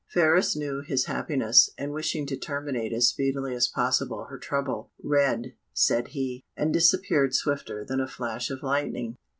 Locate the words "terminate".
2.35-2.91